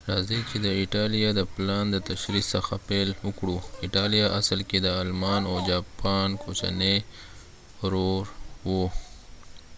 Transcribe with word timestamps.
راځئ 0.09 0.41
چې 0.49 0.57
د 0.65 0.67
ایټالیا 0.79 1.29
د 1.35 1.41
پلان 1.53 1.85
د 1.91 1.97
تشریح 2.09 2.45
څخه 2.55 2.73
پیل 2.87 3.09
وکړو 3.27 3.55
ایټالیا 3.83 4.25
اصل 4.39 4.59
کې 4.69 4.77
د 4.81 4.87
آلمان 5.01 5.41
او 5.49 5.55
جاپان 5.69 6.29
کوچنی 6.43 6.95
ورور 7.81 8.25
و 8.67 8.69